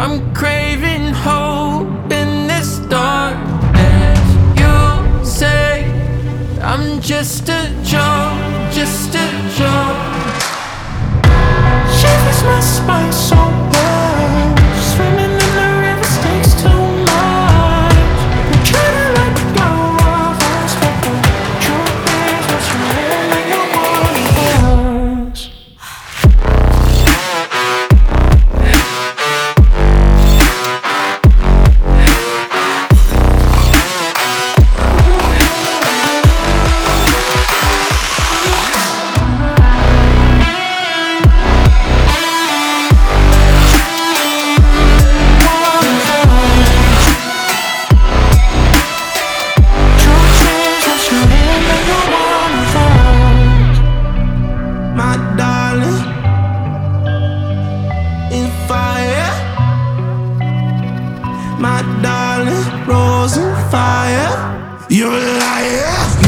[0.00, 4.20] I'm craving hope in this darkness.
[4.58, 5.84] You say
[6.62, 9.87] I'm just a joke, just a joke.
[63.34, 64.86] Darling, fire.
[64.88, 66.27] You're a liar.